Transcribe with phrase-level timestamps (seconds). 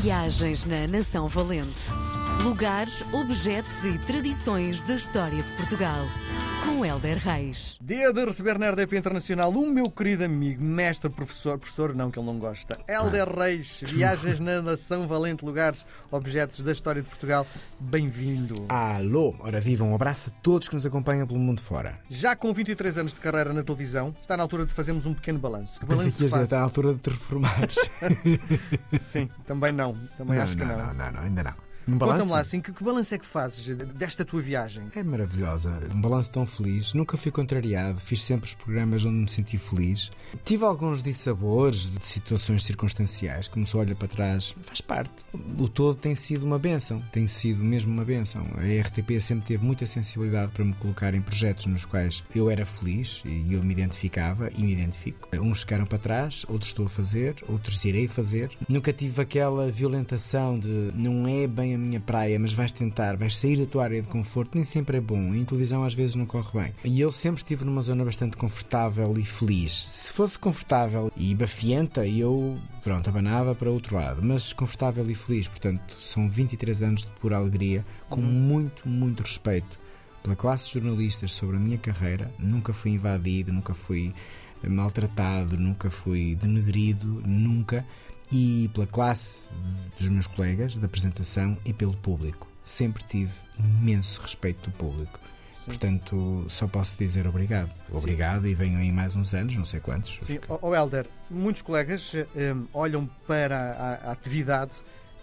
[0.00, 1.90] Viagens na Nação Valente.
[2.42, 6.06] Lugares, objetos e tradições da história de Portugal.
[6.64, 7.78] Com Helder Reis.
[7.80, 12.18] Dia de receber na RDP Internacional o meu querido amigo, mestre, professor, professor não que
[12.18, 17.46] ele não gosta, Helder Reis, viagens na Nação Valente, lugares, objetos da história de Portugal.
[17.78, 18.66] Bem-vindo.
[18.68, 21.98] Alô, ora viva, um abraço a todos que nos acompanham pelo mundo fora.
[22.08, 25.38] Já com 23 anos de carreira na televisão, está na altura de fazermos um pequeno
[25.38, 25.78] balanço.
[25.80, 26.44] Que Pensei balanço que ias dizer, faz?
[26.44, 27.76] está à altura de te reformares.
[29.02, 29.94] Sim, também não.
[30.18, 30.76] Também não, acho que não.
[30.78, 31.66] não, não, não, ainda não.
[31.88, 34.88] Um Conta-me lá, assim, que, que balanço é que fazes desta tua viagem?
[34.94, 36.94] é maravilhosa, um balanço tão feliz.
[36.94, 40.10] Nunca fui contrariado, fiz sempre os programas onde me senti feliz.
[40.44, 45.12] Tive alguns dissabores de situações circunstanciais, como se olha para trás, faz parte.
[45.58, 48.46] O todo tem sido uma benção, tem sido mesmo uma benção.
[48.56, 52.66] A RTP sempre teve muita sensibilidade para me colocar em projetos nos quais eu era
[52.66, 55.28] feliz e eu me identificava e me identifico.
[55.34, 58.50] Uns ficaram para trás, outros estou a fazer, outros irei fazer.
[58.68, 63.36] Nunca tive aquela violentação de não é bem a minha praia, mas vais tentar, vais
[63.36, 65.34] sair da tua área de conforto, nem sempre é bom.
[65.34, 66.74] Em televisão às vezes não corre bem.
[66.84, 69.72] E eu sempre estive numa zona bastante confortável e feliz.
[69.72, 74.22] Se fosse confortável e bafienta, eu, pronto, abanava para outro lado.
[74.22, 79.78] Mas confortável e feliz, portanto, são 23 anos de pura alegria, com muito, muito respeito
[80.22, 82.32] pela classe de jornalistas sobre a minha carreira.
[82.38, 84.12] Nunca fui invadido, nunca fui
[84.68, 87.86] maltratado, nunca fui denegrido, nunca.
[88.30, 89.50] E pela classe
[89.98, 92.48] dos meus colegas da apresentação e pelo público.
[92.62, 95.20] Sempre tive imenso respeito do público.
[95.64, 97.70] Portanto, só posso dizer obrigado.
[97.90, 100.18] Obrigado e venham aí mais uns anos, não sei quantos.
[100.22, 103.72] Sim, ó Helder, muitos colegas eh, olham para
[104.04, 104.72] a, a atividade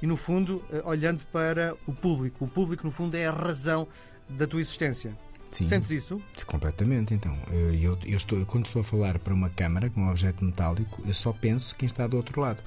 [0.00, 2.44] e, no fundo, eh, olhando para o público.
[2.44, 3.86] O público, no fundo, é a razão
[4.28, 5.16] da tua existência.
[5.52, 5.68] Sim.
[5.68, 6.20] Sentes isso?
[6.44, 7.36] Completamente, então.
[7.48, 11.02] Eu, eu- eu estou, quando estou a falar para uma câmara com um objeto metálico,
[11.06, 12.60] eu só penso quem está do outro lado.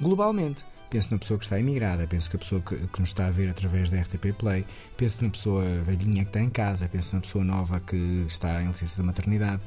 [0.00, 0.64] Globalmente.
[0.88, 3.30] Penso na pessoa que está imigrada, penso que a pessoa que, que nos está a
[3.30, 4.64] ver através da RTP Play,
[4.96, 8.68] penso na pessoa velhinha que está em casa, penso na pessoa nova que está em
[8.68, 9.60] licença da maternidade.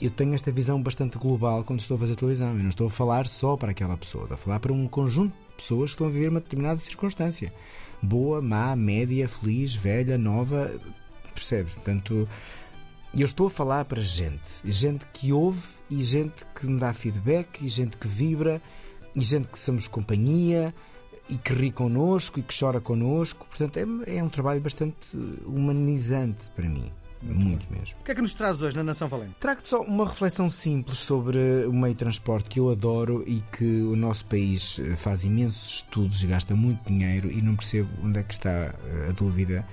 [0.00, 2.50] Eu tenho esta visão bastante global quando estou a fazer televisão.
[2.50, 5.32] Eu não estou a falar só para aquela pessoa, estou a falar para um conjunto
[5.32, 7.52] de pessoas que estão a viver uma determinada circunstância.
[8.00, 10.70] Boa, má, média, feliz, velha, nova.
[11.34, 11.74] Percebes?
[11.74, 12.26] Portanto,
[13.14, 17.64] eu estou a falar para gente, gente que ouve e gente que me dá feedback
[17.64, 18.62] e gente que vibra
[19.14, 20.74] e gente que somos companhia
[21.28, 23.46] e que ri connosco e que chora connosco.
[23.46, 26.90] Portanto, é, é um trabalho bastante humanizante para mim.
[27.20, 27.98] Muito, mesmo.
[28.00, 29.34] O que é que nos traz hoje na Nação Valente?
[29.40, 33.82] Trago-te só uma reflexão simples sobre o meio de transporte que eu adoro e que
[33.82, 38.20] o nosso país eh, faz imensos estudos e gasta muito dinheiro e não percebo onde
[38.20, 39.66] é que está eh, a dúvida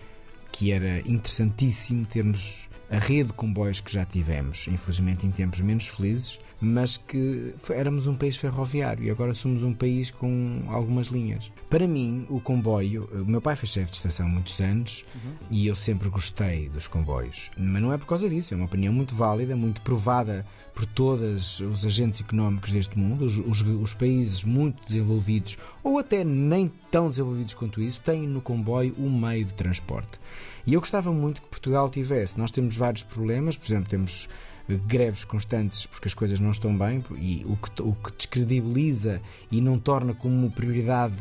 [0.51, 5.87] que era interessantíssimo termos a rede de comboios que já tivemos, infelizmente em tempos menos
[5.87, 11.51] felizes, mas que éramos um país ferroviário e agora somos um país com algumas linhas.
[11.69, 15.05] Para mim, o comboio, o meu pai foi chefe de estação há muitos anos
[15.51, 18.93] e eu sempre gostei dos comboios, mas não é por causa disso, é uma opinião
[18.93, 24.43] muito válida, muito provada por todos os agentes económicos deste mundo, os, os- os países
[24.43, 29.53] muito desenvolvidos ou até nem tão desenvolvidos quanto isso, têm no comboio um meio de
[29.53, 30.19] transporte.
[30.67, 32.37] E eu gostava muito que Portugal tivesse.
[32.39, 34.27] Nós temos vários problemas, por exemplo, temos
[34.69, 39.21] eh, greves constantes porque as coisas não estão bem e o que, o que descredibiliza
[39.51, 41.15] e não torna como prioridade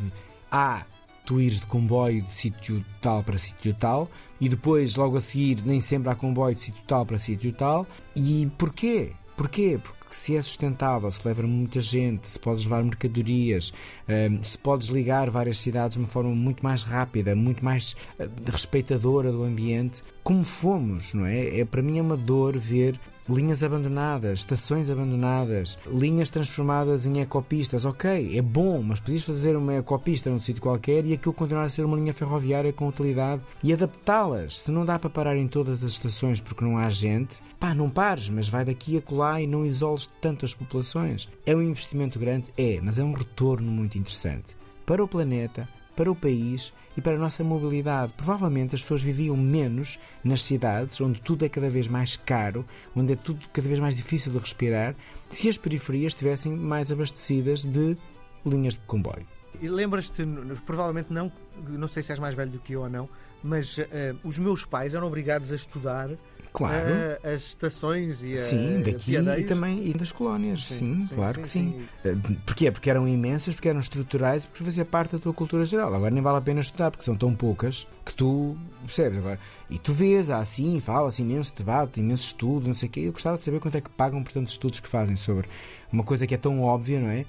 [0.51, 0.83] A
[1.25, 5.63] tu ires de comboio de sítio tal para sítio tal e depois logo a seguir
[5.65, 9.11] nem sempre há comboio de sítio tal para sítio tal e porquê?
[9.35, 9.79] Porquê?
[9.81, 13.73] Porque se é sustentável, se leva muita gente, se podes levar mercadorias,
[14.07, 18.27] hum, se podes ligar várias cidades de uma forma muito mais rápida, muito mais eh,
[18.49, 21.59] respeitadora do ambiente, como fomos, não é?
[21.59, 21.65] é?
[21.65, 22.99] Para mim é uma dor ver
[23.29, 27.85] linhas abandonadas, estações abandonadas, linhas transformadas em ecopistas.
[27.85, 31.69] Ok, é bom, mas podias fazer uma ecopista num sítio qualquer e aquilo continuar a
[31.69, 34.59] ser uma linha ferroviária com utilidade e adaptá-las.
[34.59, 37.89] Se não dá para parar em todas as estações porque não há gente, pá, não
[37.89, 41.29] pares, mas vai daqui a colar e não isoles tanto as populações.
[41.45, 42.45] É um investimento grande?
[42.57, 44.55] É, mas é um retorno muito interessante
[44.85, 48.13] para o planeta, para o país e para a nossa mobilidade.
[48.17, 52.65] Provavelmente as pessoas viviam menos nas cidades, onde tudo é cada vez mais caro,
[52.95, 54.95] onde é tudo cada vez mais difícil de respirar,
[55.29, 57.97] se as periferias estivessem mais abastecidas de
[58.45, 59.25] linhas de comboio.
[59.61, 60.23] E lembras-te,
[60.65, 61.31] provavelmente não,
[61.69, 63.09] não sei se és mais velho do que eu ou não,
[63.41, 66.09] mas eh, os meus pais eram obrigados a estudar
[66.55, 66.89] Claro.
[66.89, 69.41] eh, as estações e a Sim, daqui piadeiros.
[69.43, 71.73] e também e das colónias, sim, claro que sim.
[72.03, 72.09] sim.
[72.09, 72.15] Eh,
[72.45, 72.71] Porquê?
[72.71, 75.93] Porque eram imensas, porque eram estruturais, porque fazia parte da tua cultura geral.
[75.93, 79.39] Agora nem vale a pena estudar, porque são tão poucas que tu percebes agora.
[79.69, 82.99] E tu vês, há assim, fala-se imenso debate, imenso estudo, não sei o quê.
[83.01, 85.47] Eu gostava de saber quanto é que pagam por tantos estudos que fazem sobre
[85.91, 87.25] uma coisa que é tão óbvia, não é?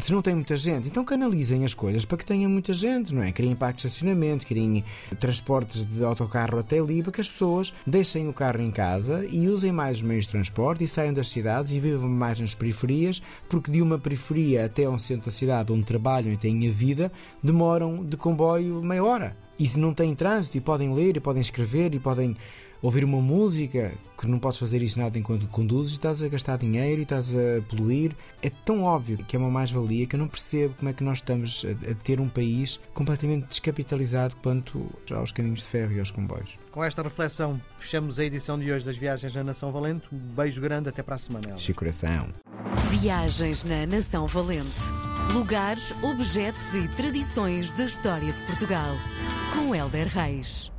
[0.00, 3.22] Se não tem muita gente, então canalizem as coisas para que tenha muita gente, não
[3.22, 3.32] é?
[3.32, 4.84] Criem parques de estacionamento, criem
[5.18, 9.48] transportes de autocarro até ali, para que as pessoas deixem o carro em casa e
[9.48, 13.22] usem mais os meios de transporte e saiam das cidades e vivam mais nas periferias,
[13.48, 17.12] porque de uma periferia até um centro da cidade onde trabalham e têm a vida,
[17.42, 19.36] demoram de comboio meia hora.
[19.58, 22.36] E se não têm trânsito e podem ler e podem escrever e podem
[22.82, 27.00] ouvir uma música, que não podes fazer isso nada enquanto conduzes, estás a gastar dinheiro
[27.00, 28.14] e estás a poluir.
[28.42, 31.18] É tão óbvio que é uma mais-valia que eu não percebo como é que nós
[31.18, 36.58] estamos a, ter um país completamente descapitalizado quanto aos caminhos de ferro e aos comboios.
[36.72, 40.08] Com esta reflexão, fechamos a edição de hoje das Viagens na Nação Valente.
[40.12, 41.56] Um beijo grande, até para a semana.
[41.56, 42.28] Chico Coração.
[42.90, 44.70] Viagens na Nação Valente.
[45.32, 48.90] Lugares, objetos e tradições da história de Portugal.
[49.54, 50.71] Com Helder Reis.